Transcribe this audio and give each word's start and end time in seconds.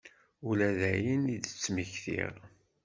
Ula 0.47 0.69
dayen 0.79 1.23
i 1.35 1.37
d-ttmektiɣ. 1.37 2.35